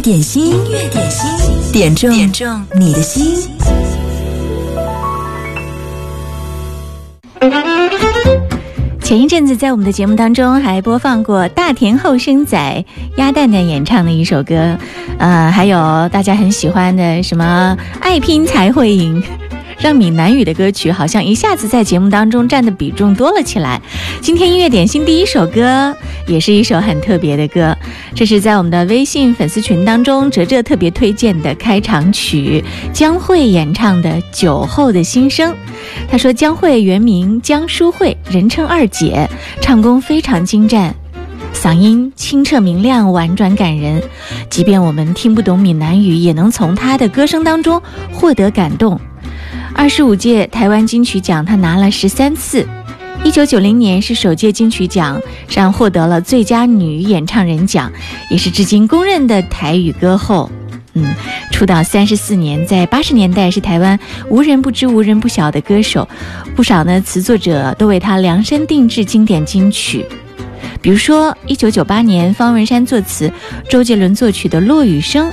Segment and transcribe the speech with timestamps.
[0.00, 3.34] 点心，音乐点心，点中点中你的心。
[9.02, 12.84] 前一阵子在我们的节目当中还播放过大田后生仔
[13.16, 14.76] 鸭蛋蛋演唱的一首歌，
[15.18, 19.22] 呃，还有大家很喜欢的什么“爱拼才会赢”。
[19.78, 23.80] 让闽南语的歌曲好像一下子在节目当中占的比重多了起来。
[24.20, 25.94] 今天音乐点心第一首歌
[26.26, 27.76] 也是一首很特别的歌，
[28.14, 35.52] 这是在我们的微信粉丝群当中哲哲特别推荐的开场曲，江蕙演唱的《酒后的心声》。
[36.08, 39.28] 他说江蕙原名江淑慧，人称二姐，
[39.60, 40.92] 唱功非常精湛，
[41.54, 44.02] 嗓音清澈明亮、婉转感人，
[44.50, 47.80] 即便我们听不懂闽南语，也能从她的歌声当中
[48.12, 48.98] 获得感动。
[49.76, 52.66] 二十五届台湾金曲奖，他拿了十三次。
[53.22, 57.92] 一九九零年是首届金曲奖上获得了最佳女演唱人奖，
[58.30, 60.50] 也是至今公认的台语歌后。
[60.94, 61.14] 嗯，
[61.52, 63.98] 出道三十四年，在八十年代是台湾
[64.30, 66.08] 无人不知、无人不晓的歌手，
[66.56, 70.06] 不少呢词作者都为他量身定制经典金曲。
[70.80, 73.30] 比如说，一九九八年方文山作词、
[73.68, 75.28] 周杰伦作曲的《落雨声》。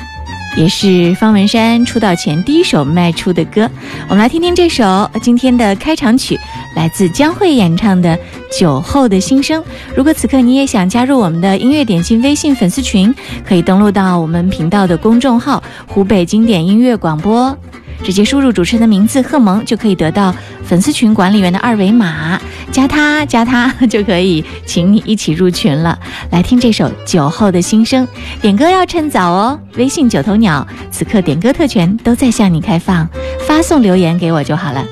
[0.56, 3.70] 也是方文山出道前第一首卖出的歌，
[4.08, 6.40] 我们来听听这首今天的开场曲，
[6.76, 8.16] 来自江蕙演唱的
[8.60, 9.62] 《酒后的心声》。
[9.96, 17.58] 如果此刻你也想加入我们的音乐点心微信粉丝群，可以登录到我们频道的公众号“湖北经典音乐广播”。
[18.04, 22.40] 直接输入主持人的名字贺萌，就可以得到粉丝群管理员的二维码，
[22.72, 25.98] 加他加他 就可以，请你一起入群了。
[26.30, 28.06] 来听这首《酒后的心声》，
[28.42, 29.60] 点歌要趁早哦。
[29.78, 33.08] 微信九头鸟此刻点歌特权都在向你开放，
[33.48, 34.84] 发送留言给我就好了。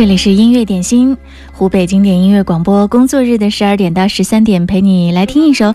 [0.00, 1.14] 这里是音乐点心，
[1.52, 5.74] 湖北经典音乐广播，工作日的十二点到十三点，陪你来听一首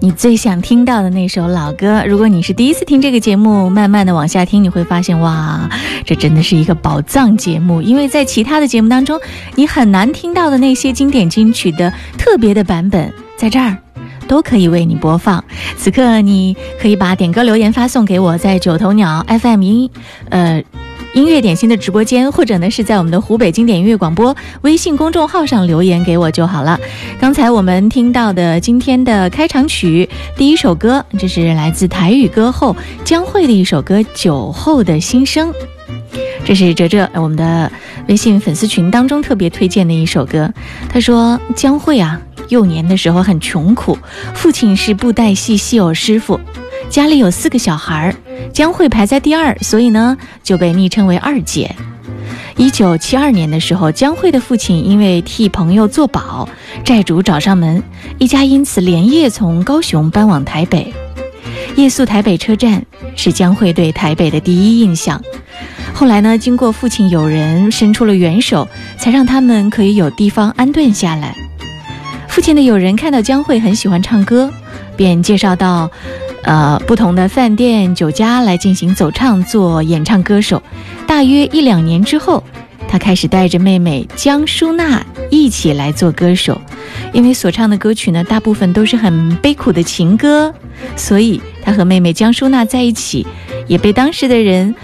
[0.00, 2.04] 你最想听到的那首老歌。
[2.06, 5.68] 如果你是第一次听这个节目，慢慢的往下听，你会发现，哇，
[6.04, 9.18] 这真的是一个宝藏节目，因为在其他的节目当中，
[9.56, 13.76] 你很难听到的那些经典金曲的特别的版本，在这儿。
[14.26, 15.44] 都可以为你播放。
[15.76, 19.90] 此刻，你可以把点歌留言发送给我，在九头鸟 FM 一，
[20.30, 20.62] 呃。
[21.14, 26.78] 音乐点心的直播间，或者呢是在我们的湖北经典音乐广播微信公众号上留言给我就好了。
[27.20, 35.50] 刚才我们听到的今天的开场曲，第一首歌，这是来自台语歌后江蕙的一首歌《酒后的心声》，
[36.44, 37.70] 这是哲哲我们的
[38.08, 40.52] 微信粉丝群当中特别推荐的一首歌。
[40.88, 43.96] 他说江蕙啊，幼年的时候很穷苦，
[44.34, 46.40] 父亲是布袋戏戏偶师傅。
[46.90, 48.14] 家里有四个小孩儿，
[48.52, 51.74] 江蕙排在第二，所以呢就被昵称为二姐。
[52.56, 56.48] 一九七二年的时候，江蕙的父亲因为替朋友做保，
[56.84, 57.82] 债主找上门，
[58.18, 60.94] 一家因此连夜从高雄搬往台北。
[61.74, 62.84] 夜宿台北车站
[63.16, 65.20] 是江蕙对台北的第一印象。
[65.92, 71.34] 后来呢，经过父亲友人伸出了援手，才让他们可以有地方安顿下来。
[72.28, 74.48] 父亲的友人看到江蕙很喜欢唱歌，
[74.96, 75.90] 便介绍到。
[76.44, 80.62] 呃，不同的饭店、酒家来进行走唱，做演唱歌手。
[81.06, 82.44] 大约一两年之后，
[82.86, 86.60] 他开始带着妹妹江淑娜一起来做歌手。
[87.12, 90.54] 因为所唱的歌曲呢，大部分都是很悲苦的情歌，
[90.96, 93.26] 所以他和妹妹江淑娜在一起，
[93.66, 94.74] 也被当时的人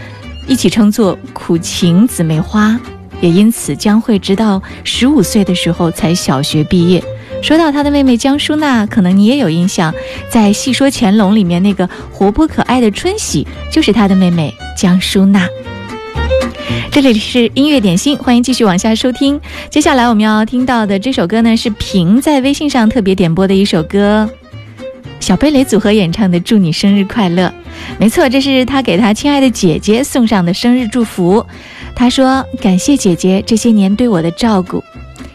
[0.49, 2.79] 一起称作“苦情姊妹花”。
[3.21, 7.05] 也因此，江蕙直到十五岁的时候才小学毕业。
[7.43, 9.93] 说到他的妹妹江淑娜，可能你也有印象，
[10.29, 15.49] 在《戏说乾隆》里面那个活泼可爱的春喜，就是他的妹妹江淑娜。
[16.93, 19.41] 这里是音乐点心，欢迎继续往下收听。
[19.71, 24.29] 接下来我们要听到的这首歌呢，是平在微信上特别点播的一首歌，
[25.19, 27.47] 小贝雷组合演唱的《祝你生日快乐》。
[27.99, 31.45] 没错，这是他给他亲爱的姐姐送上的生日祝福。
[31.95, 34.83] 他说：“感谢姐姐这些年对我的照顾。”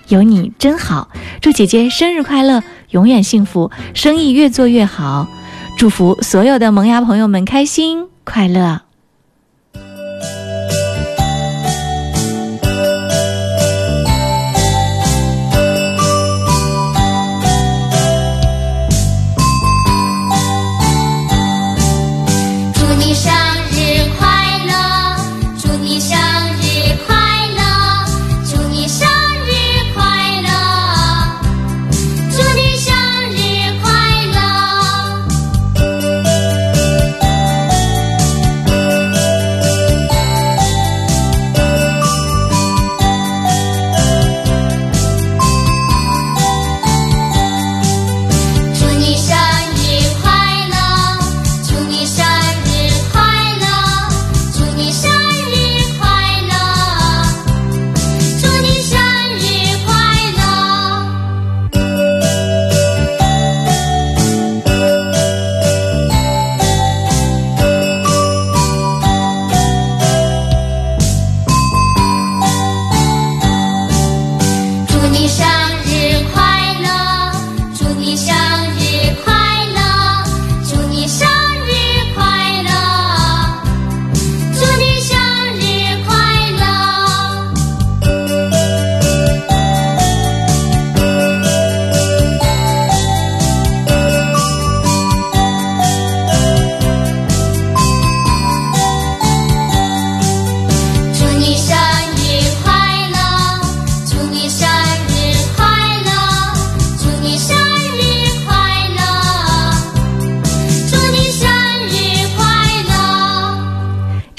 [0.08, 1.10] 有你真好，
[1.42, 5.28] 祝姐姐生日快乐，永远幸福，生意越做越好，
[5.78, 8.85] 祝福所有的萌芽朋友们开心快乐。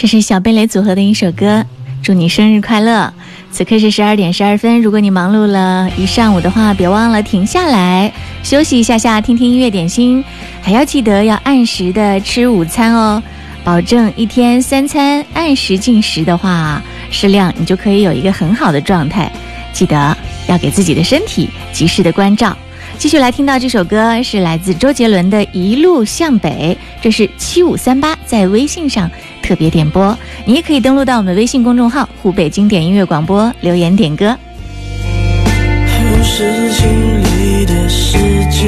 [0.06, 1.66] 这是小贝雷组合的一首歌，
[2.00, 3.12] 祝你生日快乐！
[3.50, 8.12] 此刻是十二点十二分，如果你忙碌了一上午的话，别忘了停下来
[8.44, 10.24] 休息一下下，听听音乐点心，
[10.62, 13.20] 还要记得要按时的吃午餐哦。
[13.64, 19.28] 保证一天三餐按时进食的话，适量你就可以有一个很好的状态。
[19.72, 22.56] 记得要给自己的身体及时的关照。
[22.98, 29.10] 继续来听到这首歌，是来自周杰伦的《一路向北》，这是七五三八在微信上
[29.46, 30.16] 特别点播。
[30.44, 34.36] 你也可以登录到我们微信公众号“湖北经典音乐广播”，留言点歌。
[35.86, 36.88] 后视镜
[37.22, 38.18] 里的世
[38.50, 38.66] 界，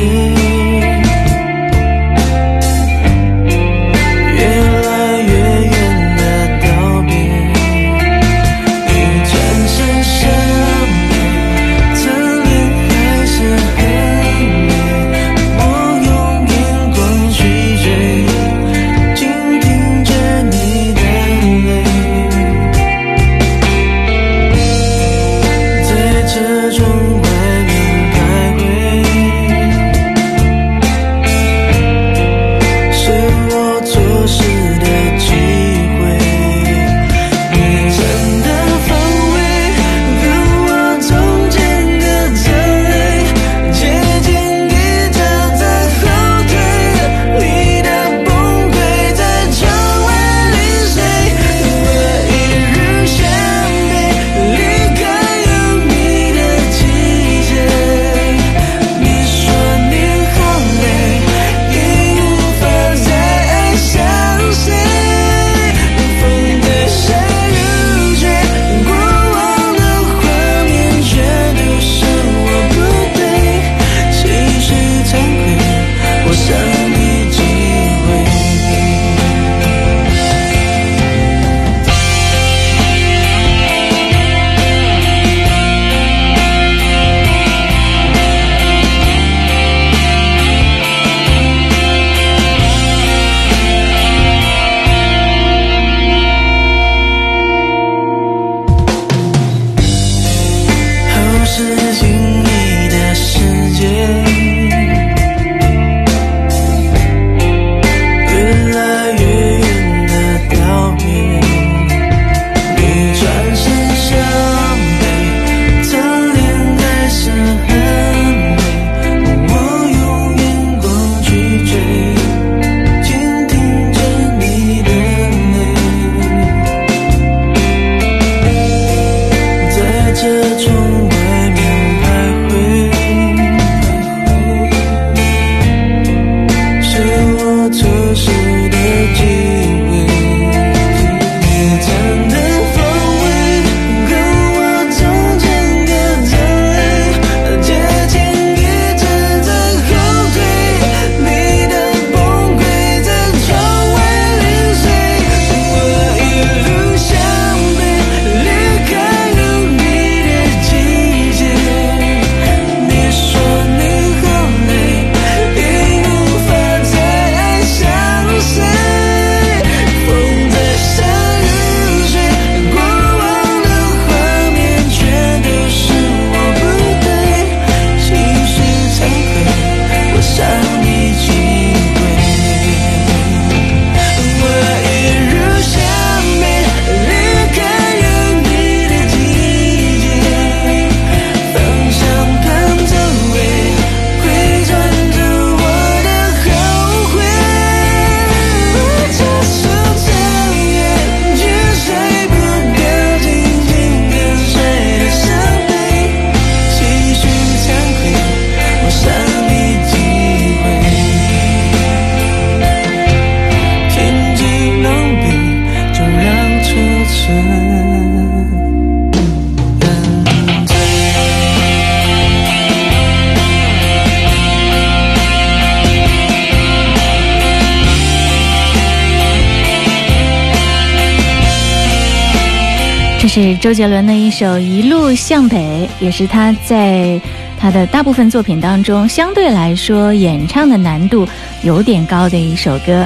[233.60, 237.20] 周杰伦的一首《一路向北》，也是他在
[237.58, 241.26] 他的大部分作品当中相对来说演唱的难度
[241.62, 243.04] 有点高的一首歌。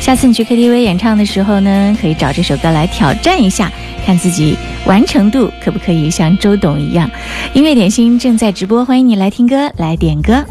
[0.00, 3.70] 下次你去 KTV 演唱的时候呢，可以找这首歌来挑战一下，
[4.04, 4.56] 看自己
[4.86, 7.08] 完成度可不可以像周董一样。
[7.52, 10.44] 音乐点心正在直播，欢迎你来听歌，来点歌。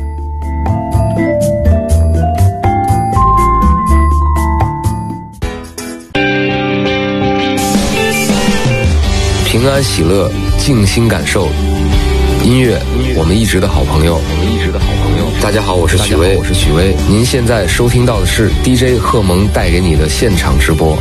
[9.52, 11.50] 平安喜乐，静心感受
[12.42, 12.82] 音乐。
[13.18, 15.26] 我们一直的好朋友，我们一直的好朋友。
[15.42, 16.96] 大家好，我是许巍，我是许巍。
[17.10, 20.98] 您现在收听到的是 DJ 贺蒙带给你的现场直播。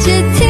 [0.00, 0.43] 这天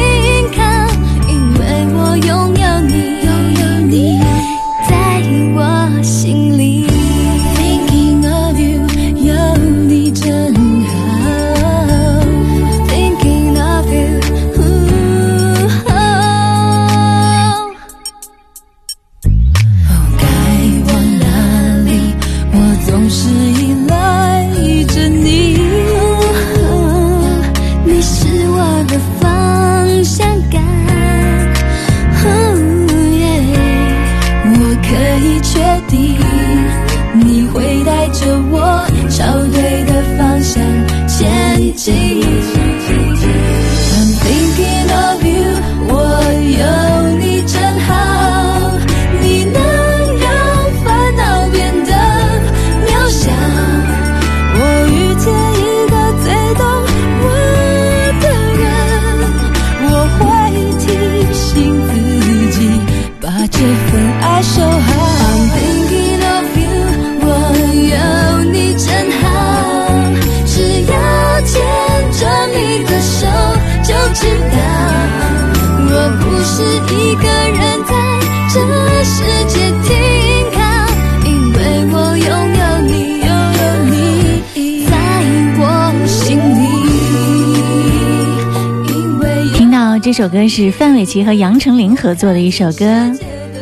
[90.17, 92.85] 这首歌是范玮琪和杨丞琳合作的一首歌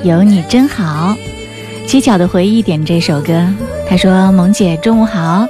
[0.04, 1.16] 有你真好。
[1.88, 3.52] 街角的回忆点这首歌
[3.90, 5.48] 他说萌姐中午好。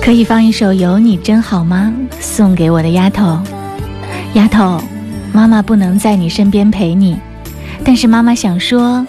[0.00, 1.92] 可以放一首有你真好吗？
[2.20, 3.42] 送给我的丫头。
[4.34, 4.80] 丫头
[5.32, 7.18] 妈妈不能在你身边陪你。
[7.84, 9.04] 但是妈妈想说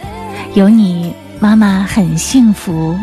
[0.56, 2.98] 有你妈妈很幸福。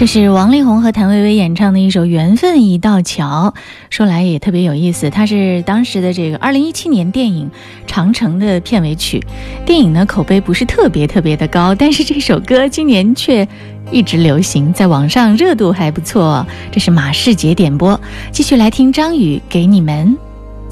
[0.00, 3.52] 这是王力宏和谭维维演唱的一首《缘分一道桥》，
[3.90, 5.10] 说来也特别有意思。
[5.10, 7.46] 它是当时的这个二零一七年电影
[7.86, 9.22] 《长城》的片尾曲。
[9.66, 13.46] 电影呢口碑不是特别特别的高，但是这首歌今年却
[13.92, 16.46] 一直流行，在网上热度还不错。
[16.72, 18.00] 这是马世杰点播，
[18.32, 20.16] 继续来听张宇给你们。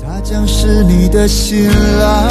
[0.03, 2.31] 他将是你的新郎，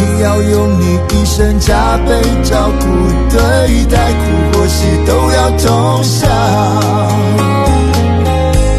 [0.00, 2.86] 你要用你一生加倍照顾
[3.30, 6.30] 对待，苦或喜都要同享，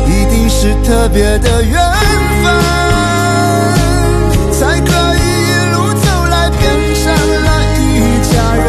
[0.07, 1.73] 一定是特别的缘
[2.41, 2.45] 分，
[4.53, 6.61] 才可以一路走来变
[6.95, 7.03] 成
[7.43, 7.83] 了一
[8.31, 8.67] 家人。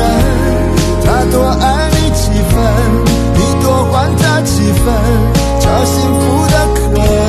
[1.04, 2.52] 他多爱你几分，
[3.34, 4.84] 你多还他几分，
[5.60, 6.80] 找幸福的可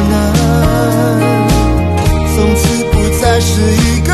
[0.09, 0.13] 能，
[2.33, 4.09] 从此不再是一个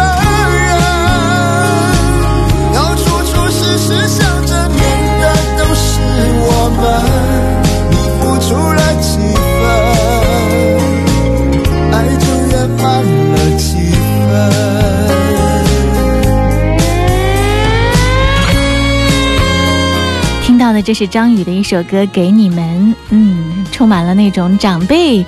[20.88, 22.66] 这是张宇的一首歌《给你们》，
[23.10, 25.22] 嗯，充满了那种长辈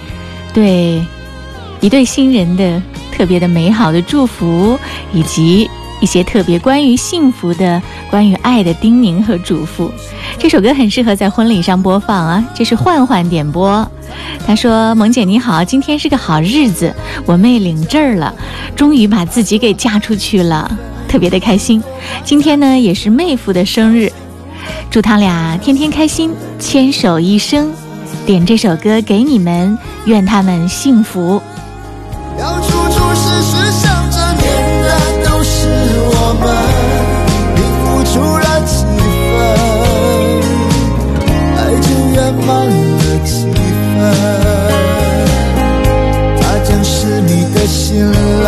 [0.54, 1.06] 对
[1.82, 4.80] 一对新人的特别的美好的祝福，
[5.12, 5.70] 以及
[6.00, 9.92] 一些特别关于幸福的、关于爱的叮咛和嘱咐。
[10.38, 12.42] 这首歌很适合在婚礼上播放啊！
[12.56, 13.86] 这是焕焕点播，
[14.48, 16.96] 他说：“萌姐你好，今天是个好日子，
[17.26, 18.34] 我妹领证了，
[18.78, 20.72] 终于把自己给嫁出去了，
[21.10, 21.84] 特别的开心。
[22.24, 24.10] 今天呢也是妹夫的生日。”
[24.90, 27.72] 祝他俩天天开心，牵手一生。
[28.26, 31.42] 点这首歌给你们，愿他们幸福。
[32.38, 34.44] 要处处时时想着念
[34.84, 34.88] 的
[35.26, 35.68] 都是
[36.06, 36.48] 我们，
[37.56, 38.72] 你付出了几
[39.36, 39.40] 分，
[41.58, 43.30] 爱就圆满了几
[43.96, 43.98] 分。
[46.40, 48.12] 他将是你的新
[48.44, 48.48] 郎，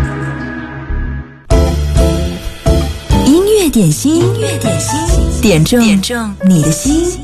[3.71, 7.17] 点心，音乐点心，点中点中你的心。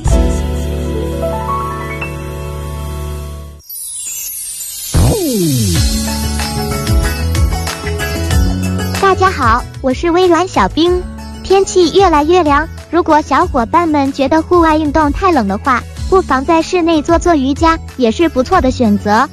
[9.01, 11.03] 大家好，我是微软小冰。
[11.43, 19.27] 天气越来越凉，如果小伙伴们觉得户外运动太冷的话，不妨在室内做做瑜伽，也是不错的选择。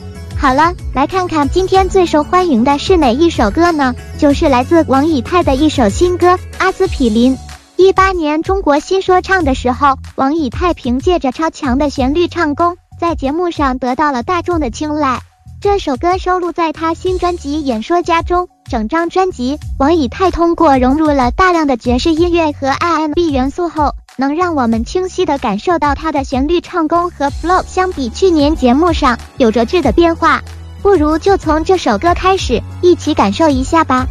[0.45, 3.95] 好了，来看看今天最受欢迎的是哪一首歌呢？
[4.19, 7.35] 就是来自王以太的一首新歌《阿司匹林》。
[7.77, 15.23] 一八年中国新说唱的时候，王以太凭借着超强的旋律唱功，在节目上得到了大众的青睐。
[15.63, 18.47] 这首歌收录在他新专辑《演说家》中。
[18.71, 30.41] 整张专辑，王以太通过融入了大量的爵士音乐和 R&B 元素后，能让我们清晰地感受到他的旋律唱功和 flow 相比去年节目上有着质的变化。
[30.83, 34.07] 不如就从这首歌开始，一起感受一下吧。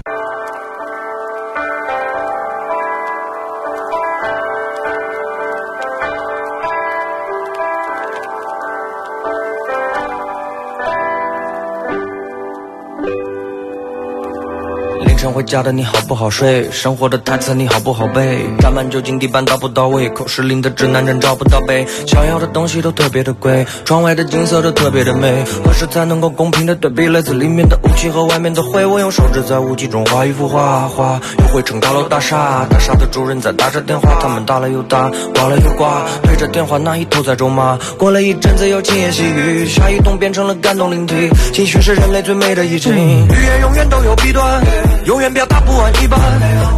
[15.33, 16.69] 回家的你好不好睡？
[16.69, 18.37] 生活的台词你好不好背？
[18.59, 20.07] 沾满酒精地板到不到位？
[20.09, 21.83] 口是零的指南针找不到北。
[22.05, 25.43] 想要的东西都特别的贵，窗外的景色都特别的美。
[25.65, 28.85] 何时才能够公平的对比来自里面的雾气和外面的灰？
[28.85, 32.67] 我用手指在雾气中画一幅画，画又绘成高楼大厦。
[32.69, 37.75] 大厦的主人在打着电话，他们打了又打，挂了又挂，对着电话那一头在咒骂。
[37.97, 41.27] 过了一阵子又轻言细语，下一动变成了感动灵体。
[41.51, 44.61] 情绪是人类最美的疫情，语言永远都有弊端。
[45.05, 46.19] 永远表达不完一半，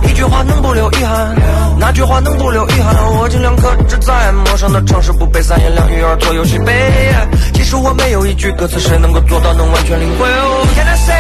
[0.04, 1.36] 一句话能不留遗憾？
[1.80, 2.94] 那句话能不留遗憾？
[3.18, 6.72] 我尽量克制在陌生的城市不被三言两语而左右西北。
[7.56, 10.30] 其实我没有一句歌词，谁能够做到能完全领会
[10.78, 11.16] can I say?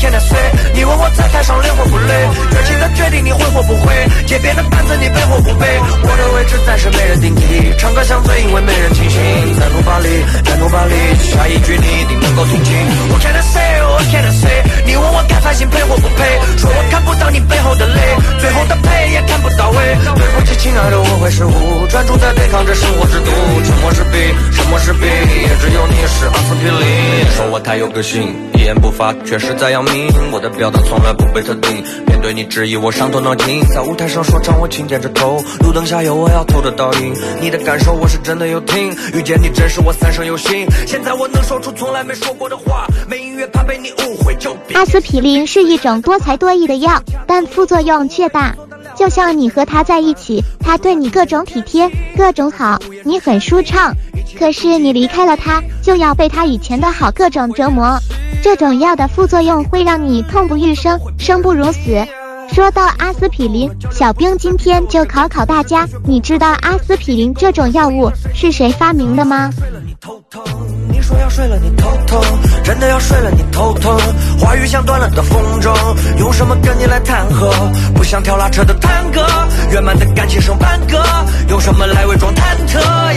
[0.00, 0.40] Can I say?
[0.72, 2.14] 你问我在台上累或不累？
[2.48, 3.92] 热情的决定你会或不会？
[4.24, 5.66] 街边的担子你背或不背？
[6.00, 9.20] 我的位置暂时没人顶替，唱歌像醉，因为没人清醒。
[9.60, 10.08] 在努把力，
[10.48, 10.94] 再努把力，
[11.28, 12.72] 下一句你一定能够听清。
[13.12, 13.60] What can I say?
[13.84, 14.64] What can I say?
[14.86, 16.40] 你问我该发心配或不配？
[16.56, 18.00] 说我看不到你背后的泪，
[18.38, 19.76] 最后的配也看不到尾。
[20.16, 23.30] 对不起，亲爱的，我会失误，专注在对抗着生活之毒。
[23.64, 27.30] 沉默是病，沉默是病，也只有你是阿司匹林。
[27.36, 30.06] 说我太有个性，一言不发，却是在要命。
[30.30, 33.58] 我的表达从来不被特定，面对你质疑，我伤透脑筋。
[33.68, 37.14] 在舞台上说唱，我轻点着头，路灯下有我要偷的倒影。
[37.40, 40.66] 你的感受，我是真的有听，遇见你真是我三生有幸。
[40.86, 44.76] 现在我能说出从来没说过的话，没音乐怕被你误会就别。
[44.76, 48.54] 阿司匹林是一种多才多艺的药，但副作用却大。
[49.00, 53.94] 就像你和他在一起，他对你各种体贴，各种好，你很舒畅。
[54.38, 57.98] 可是你离开了他，就要被他以前的好各种折磨。
[58.42, 62.06] 这种药的副作用会让你痛不欲生，生不如死。
[62.52, 69.50] 说到阿司匹林，小兵今天就考考大家，你知道阿司匹林这种药物是谁发明的吗？
[69.56, 70.42] 睡了你头疼，
[70.90, 72.20] 你说要睡了，你头疼，
[72.64, 73.96] 真的要睡了，你头疼。
[74.40, 75.72] 话语像断了的风筝，
[76.18, 77.52] 用什么跟你来谈和？
[77.94, 79.24] 不像跳拉车的探戈，
[79.70, 81.00] 圆满的感情剩半个，
[81.48, 83.12] 用什么来伪装忐忑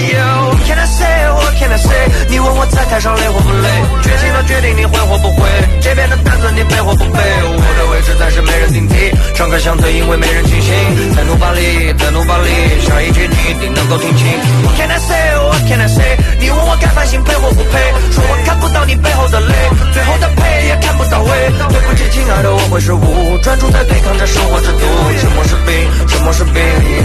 [1.77, 1.89] c
[2.29, 3.69] 你问我在台上累或不累？
[4.01, 5.49] 决心的决定你会或不会？
[5.81, 7.19] 这边的担子你背或不背？
[7.19, 10.73] 我的位置暂时没人顶替，唱歌像醉，因为没人清醒。
[11.15, 12.49] 在努把里，在努把里，
[12.81, 14.27] 下一句你一定能够听清。
[14.63, 16.17] What can I say, what can I say？
[16.39, 17.79] 你问我该反省配或不配？
[18.11, 19.53] 说我看不到你背后的泪，
[19.93, 21.29] 最后的配也看不到尾。
[21.69, 24.85] 对不起，亲爱的，我会失误，专注在对抗着生活之毒。
[25.21, 25.73] 沉默是病，
[26.07, 26.61] 沉默是病，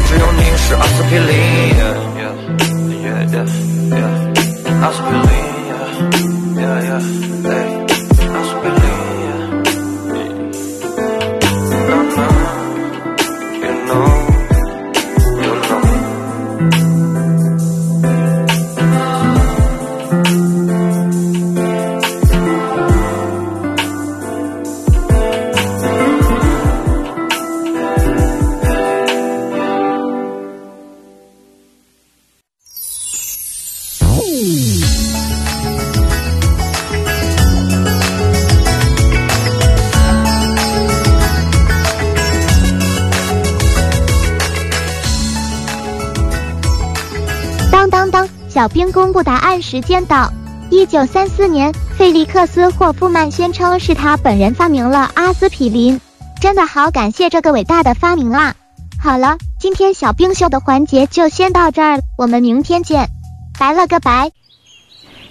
[0.08, 1.38] 只有你是阿司匹林。
[4.92, 7.00] 司匹林，yeah yeah
[7.42, 7.77] yeah，阿
[49.68, 50.32] 时间到。
[50.70, 56.00] 一九三四年，费利克斯·霍夫曼宣称是他本人发明了阿司匹林，
[56.40, 58.54] 真的好感谢这个伟大的发明啦！
[58.98, 63.08] 好了，今天小兵秀的环节就先到这儿，我们明天见，
[63.58, 64.30] 拜了个拜。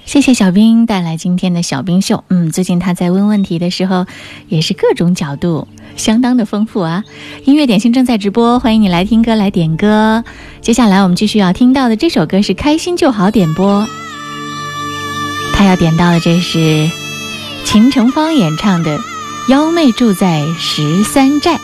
[0.06, 2.23] 谢谢小兵带来今天的小兵秀。
[2.30, 4.06] 嗯，最近他在问问题的时候，
[4.47, 7.04] 也是各种角度相当的丰富啊。
[7.43, 10.23] 音乐点心正在直播，欢迎你来听歌来点歌。
[10.62, 13.86] 接下来我们继续要听到的这首歌是《开心就好》点播，
[15.58, 16.88] 他要点到的这是
[17.65, 18.96] 秦成芳演唱的
[19.50, 21.56] 《幺妹住在十三寨》，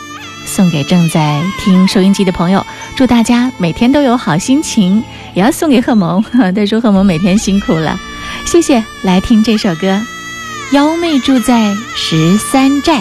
[0.44, 5.00] 送给正在听收音机的朋友，祝大家每天都有好心情。
[5.34, 6.22] 也要送给贺萌，
[6.54, 7.96] 他说贺萌每天辛苦了。
[8.44, 9.86] 谢谢，来听这首歌，
[10.74, 12.98] 《幺妹住在十三寨》。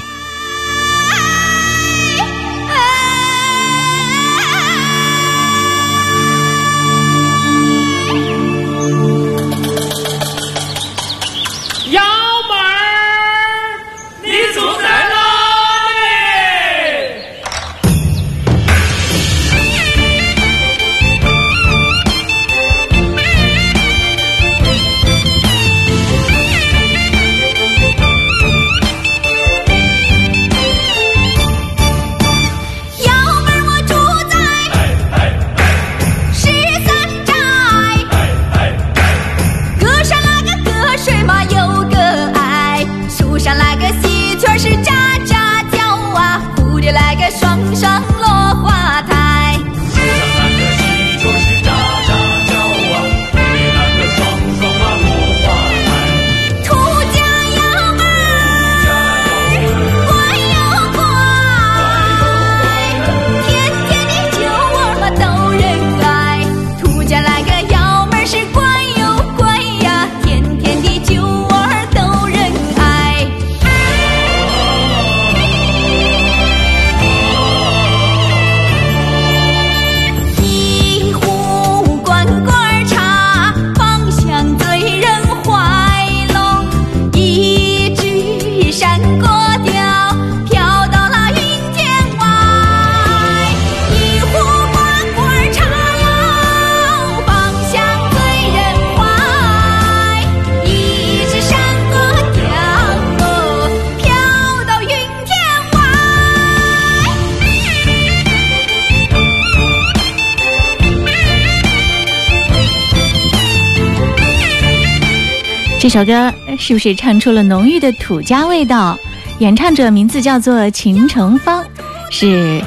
[115.83, 118.97] 这首歌是不是唱出了浓郁的土家味道？
[119.39, 121.61] 演唱者名字叫做秦成芳，
[122.09, 122.63] 是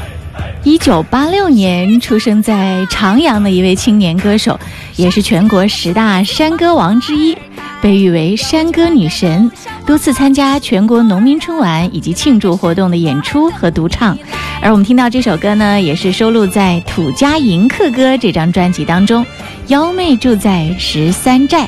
[0.64, 4.60] 一九八六年出生在长阳的一位青年歌手，
[4.96, 7.34] 也是全国十大山歌王之一，
[7.80, 9.50] 被誉为山歌女神，
[9.86, 14.18] 多次参加全国农民春晚以及庆祝活动的演出和独唱。
[14.60, 19.24] 而我们听到这首歌呢，也是收录在《土家迎客歌》这张专辑当中，
[19.68, 21.62] 《幺妹住在十三寨》。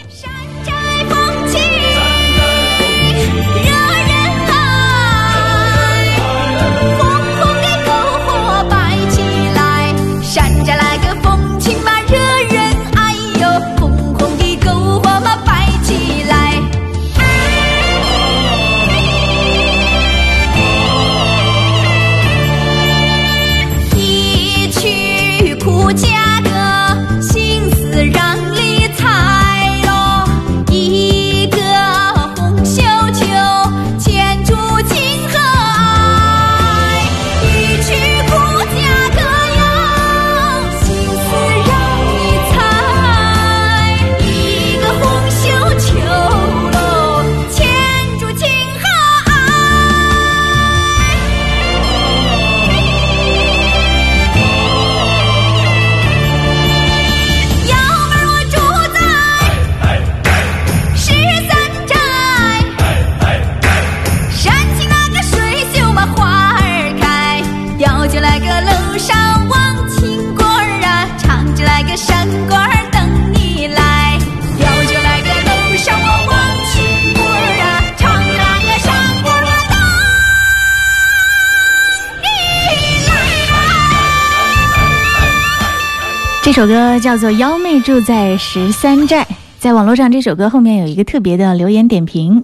[86.59, 89.23] 首歌叫做《幺妹住在十三寨》，
[89.61, 92.43] 在网络上这首歌后面有一个特别的留言点评，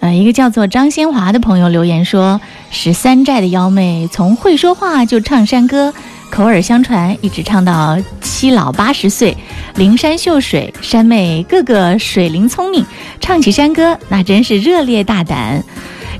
[0.00, 2.38] 呃，一个叫做张先华的朋友留言说，
[2.70, 5.94] 十三寨的幺妹从会说话就唱山歌，
[6.28, 9.34] 口耳相传，一直唱到七老八十岁，
[9.76, 12.84] 灵山秀水，山妹个个水灵聪明，
[13.18, 15.64] 唱起山歌那真是热烈大胆，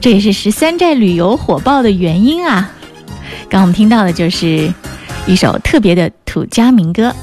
[0.01, 2.73] 这也是十三寨旅游火爆的原因啊。
[3.51, 4.73] 刚我们听到的就是
[5.27, 7.15] 一首特别的土家民歌。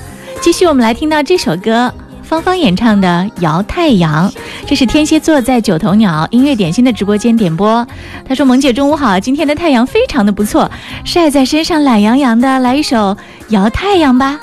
[0.41, 3.07] 继续，我们来听到这首歌，芳芳演唱的
[3.41, 4.27] 《摇太阳》，
[4.65, 7.87] 这是天蝎座在九头鸟音乐点心的直播间点播。
[8.27, 10.69] 他说：“萌姐中午好，今天的太阳非常的不错，
[11.05, 13.13] 晒在身上懒洋洋的，来一首
[13.49, 14.39] 《摇太阳》吧。”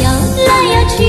[0.00, 0.10] 摇
[0.46, 1.05] 来摇去，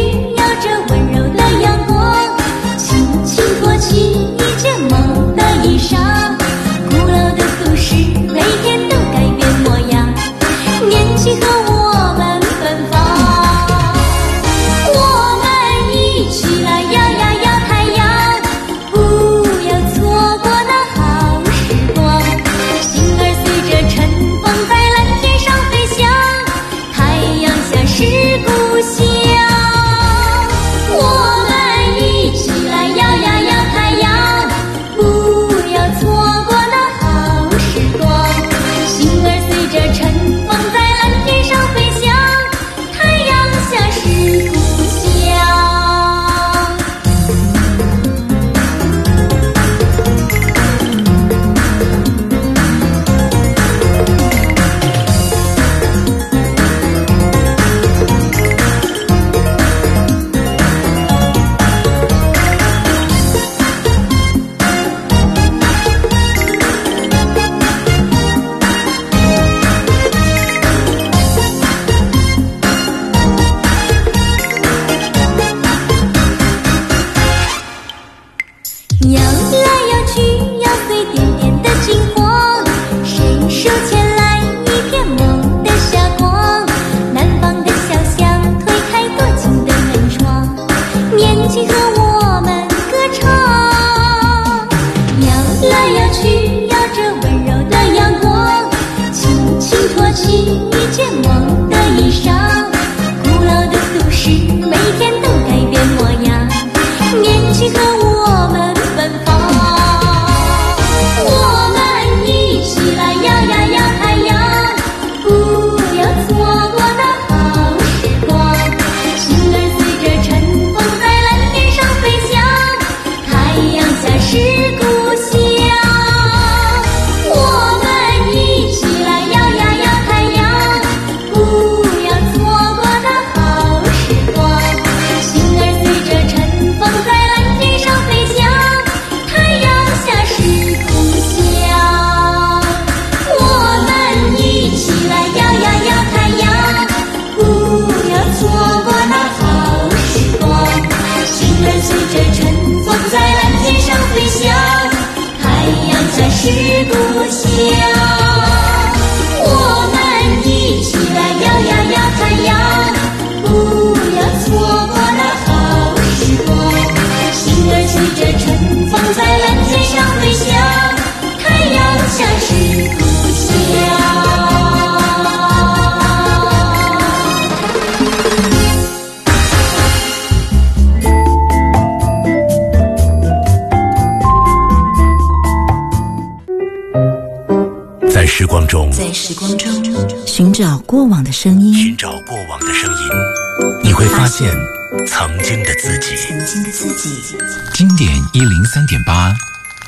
[195.80, 196.16] 自己。
[196.16, 197.38] 曾经的自己。
[197.74, 199.34] 经典一零三点八，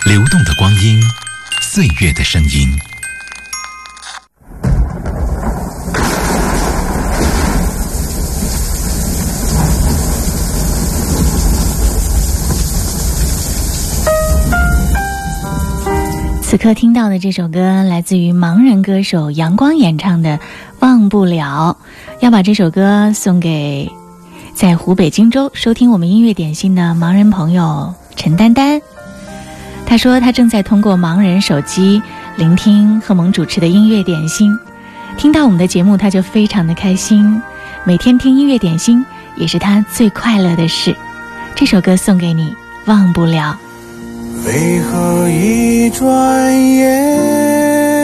[0.06, 1.02] 流动的光阴，
[1.62, 2.70] 岁月的声音。
[16.42, 20.38] 此刻听到的这首歌来自于盲人歌手阳光演唱的
[20.80, 21.78] 《忘不了》，
[22.24, 23.92] 要把这首歌送给
[24.60, 28.82] 在湖北荆州收听我们音乐点心的盲人朋友陈丹丹。
[29.86, 32.02] 他说他正在通过盲人手机
[32.36, 34.60] 聆听贺蒙主持的音乐点心，
[35.18, 37.42] 听到我们的节目他就非常的开心。
[37.86, 39.06] 每天听音乐点心
[39.38, 40.94] 也是他最快乐的事。
[41.56, 42.54] 这首歌送给你，
[42.84, 43.58] 忘不了。
[44.46, 47.99] 为何一转眼，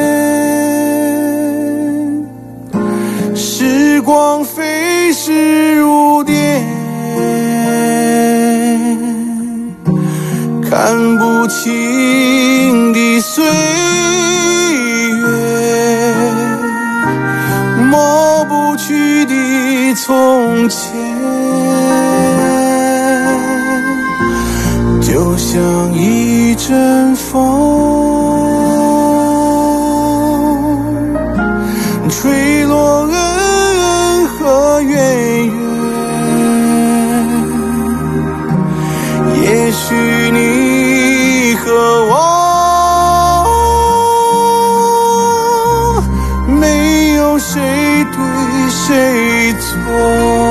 [3.96, 6.62] 时光飞逝如电，
[10.70, 13.46] 看不清的岁
[15.16, 15.26] 月，
[17.90, 19.34] 抹不去的
[19.96, 20.92] 从前。
[25.02, 28.15] 就像一阵风，
[49.96, 50.45] 谁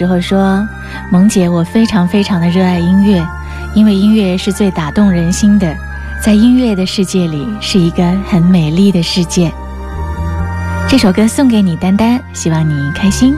[0.00, 0.66] 时候说
[1.12, 3.22] ：“萌姐，我非常非常的热爱音乐，
[3.74, 5.76] 因为音乐是最打动人心的，
[6.24, 9.52] 在音乐的世界里是一个很美丽的世界。”
[10.88, 13.34] 这首歌送给你，丹丹，希望你开心。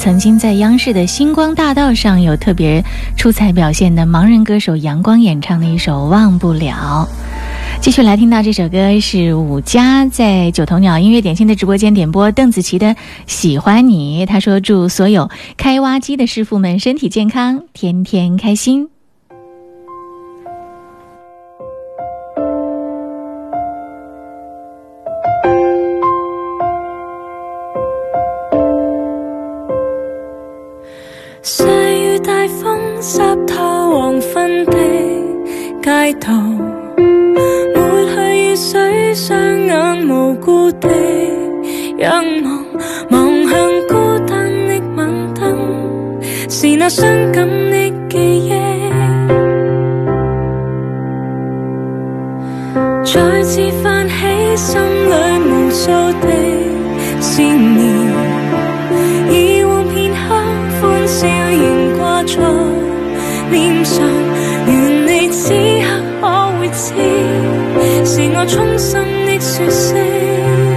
[0.00, 2.82] 曾经在央视的星光大道上有特别
[3.18, 7.06] 出彩表现的盲人歌手阳光演唱的一首《忘不了》。
[7.82, 12.86] 继续来听到这首歌是武佳在九头鸟音乐点心的直播间点播邓紫棋的
[13.26, 15.28] 《喜欢你》，他说祝所有
[15.58, 18.88] 开挖机的师傅们身体健康，天天开心。
[37.74, 39.30] 抹去雨水，雙
[39.66, 40.88] 眼無辜地
[41.98, 42.64] 仰望，
[43.10, 43.52] 望向
[43.88, 43.94] 孤
[44.26, 45.38] 單的晚燈，
[46.48, 47.00] 是那傷
[47.32, 47.76] 感的
[48.08, 48.54] 記憶，
[53.04, 54.16] 再次泛起
[54.56, 55.12] 心里
[55.46, 55.90] 無數
[56.20, 56.26] 的
[57.20, 57.80] 思念。
[59.30, 60.18] 以往片刻
[60.82, 61.62] 歡笑仍
[61.98, 62.34] 掛在
[63.52, 64.04] 脸上，
[68.10, 70.69] 是我衷心的说声。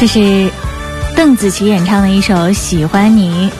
[0.00, 0.50] 这是
[1.14, 3.50] 邓紫棋演唱的一首《喜欢你》。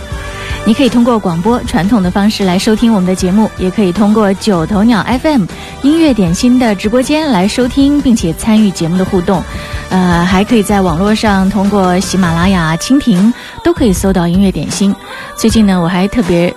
[0.64, 5.44] 你可以通过广播传统的方式来收听我们的节目，也可以通过九头鸟 FM
[5.82, 9.42] 音乐点心的直播间来收听，并且参与节目的互动。
[9.90, 14.96] 呃，还可以在网络上通过喜马拉雅、蜻蜓都可以搜到音乐点心。
[15.36, 16.48] 最近呢，我还特别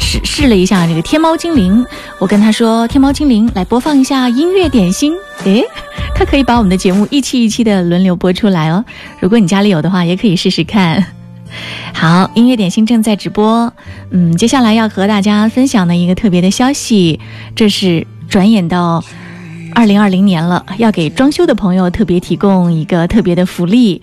[0.00, 1.86] 试试了一下这个天猫精灵，
[2.18, 5.14] 我跟他说：“天猫精灵，来播放一下音乐点心。”
[5.44, 5.64] 诶，
[6.18, 8.84] 它可以把我们的节目一期一期的轮流播出来哦。
[9.20, 11.06] 如果你家里有的话，也可以试试看。
[11.94, 13.72] 好，音乐点心正在直播。
[14.10, 17.20] 嗯，接下来要和大家分享的一个特别的消息，
[17.54, 19.04] 这是转眼到
[19.76, 24.02] 二零二零年了，要给装修的朋友特别提供一个特别的福利。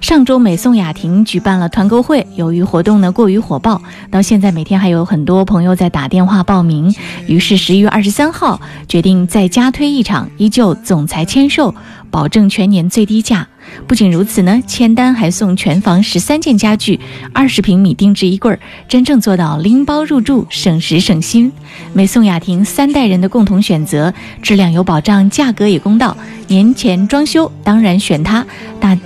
[0.00, 6.94] 上周美颂雅婷举办了团购会，由于活动呢过于火爆，到现在每天还有很多朋友在打电话报名。
[7.26, 11.74] 于是十一月二十三号决定再加推一场，依旧总裁签售，
[12.10, 13.46] 保证全年最低价。
[13.86, 16.98] 不仅如此呢，签单还送全房十三件家具、
[17.34, 21.52] 二十平米定制衣柜，真正做到拎包入住，省时省心。
[21.92, 26.16] 美颂雅婷三代人的共同选择，质量有保障，价格也公道。
[26.46, 28.46] 年前装修当然选它。
[28.80, 28.96] 大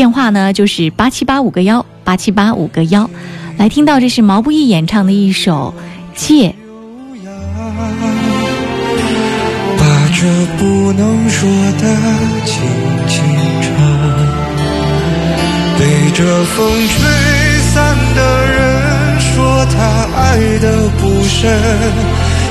[0.00, 3.10] 电话呢就是八七八五个幺八七八五个幺。
[3.58, 5.74] 来听到这是毛不易演唱的一首
[6.18, 6.48] 《借》。
[9.76, 9.84] 把
[10.16, 10.24] 这
[10.56, 11.46] 不能说
[11.78, 11.84] 的
[12.46, 12.62] 轻
[13.08, 13.22] 轻
[13.60, 13.68] 唱，
[15.78, 16.98] 被这风吹
[17.74, 21.60] 散的人说他爱的不深，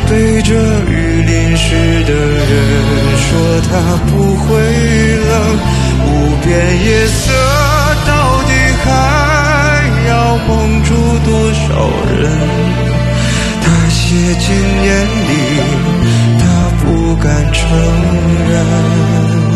[0.08, 0.54] 被这
[0.88, 1.19] 雨
[1.60, 2.48] 淋湿的人
[3.18, 3.28] 说
[3.70, 3.72] 他
[4.08, 4.48] 不会
[5.18, 5.32] 冷。
[6.06, 6.08] 无
[6.44, 6.48] 边
[6.86, 7.22] 夜色
[8.08, 8.10] 到
[8.44, 8.50] 底
[8.84, 8.88] 还
[10.08, 10.50] 要蒙
[10.84, 10.90] 住
[11.26, 11.60] 多少
[12.16, 12.18] 人？
[13.62, 14.00] 他写
[14.36, 14.48] 进
[14.86, 14.88] 眼
[15.28, 15.32] 里，
[16.40, 16.42] 他
[16.80, 17.60] 不敢承
[18.50, 19.49] 认。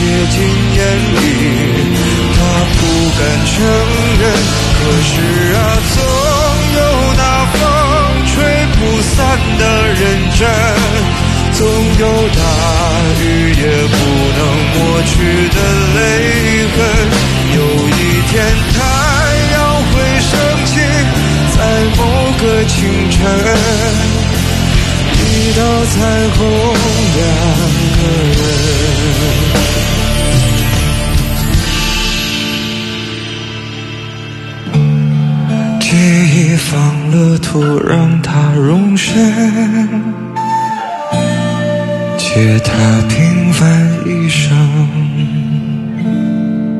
[0.00, 0.80] 写进眼
[1.14, 1.22] 里，
[2.34, 2.38] 他
[2.80, 2.80] 不
[3.18, 3.52] 敢承
[4.20, 4.22] 认。
[4.80, 5.12] 可是
[5.52, 5.58] 啊，
[5.92, 5.96] 总
[6.74, 6.80] 有
[7.18, 7.22] 那
[7.52, 7.60] 风
[8.26, 8.32] 吹
[8.76, 9.14] 不散
[9.58, 10.00] 的认
[10.38, 10.40] 真，
[11.52, 11.60] 总
[11.98, 12.40] 有大
[13.20, 13.22] 雨
[13.60, 13.94] 也不
[14.38, 14.40] 能
[14.72, 15.12] 抹去
[15.50, 15.56] 的
[15.94, 15.98] 泪
[16.64, 16.78] 痕。
[17.52, 17.58] 有
[17.90, 17.92] 一
[18.30, 18.32] 天，
[18.72, 18.78] 太
[19.52, 20.32] 阳会升
[20.64, 20.72] 起，
[21.54, 21.58] 在
[21.98, 22.00] 某
[22.40, 22.78] 个清
[23.10, 23.18] 晨，
[25.20, 25.22] 一
[25.58, 25.92] 道彩
[26.38, 26.40] 虹，
[27.16, 27.18] 两
[27.98, 28.00] 个
[28.38, 29.59] 人。
[36.70, 39.12] 一方乐土，让它容身；
[42.16, 42.72] 借他
[43.08, 44.56] 平凡一生。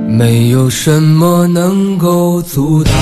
[0.06, 2.94] 没有什么能够阻挡。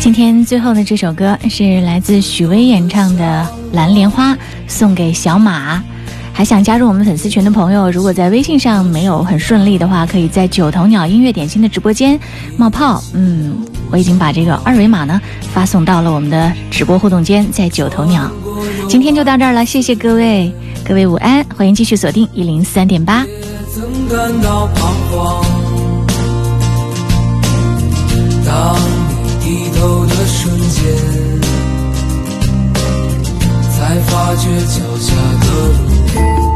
[0.00, 4.34] 今天最后的这首歌是来自许巍演唱的《蓝莲花》，
[4.66, 5.80] 送给小马。
[6.32, 12.18] 还想加入我们粉丝群的朋友，如果在微信上没有很顺利的话，可以在九头鸟音乐点心的直播间
[12.56, 13.02] 冒泡。
[13.12, 13.58] 嗯，
[13.90, 15.20] 我已经把这个二维码呢
[15.52, 18.30] 发送到了我们的直播互动间，在九头鸟。
[18.88, 20.52] 今天就到这儿了，谢谢各位，
[20.84, 23.24] 各位午安，欢迎继续锁定一零三点八。
[28.44, 30.82] 当你低头的瞬间，
[33.70, 35.46] 才发觉脚下的
[36.16, 36.47] 路